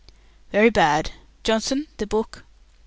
"Very 0.51 0.71
bad 0.71 1.11
Johnson, 1.43 1.85
the 1.97 2.07
book." 2.07 2.43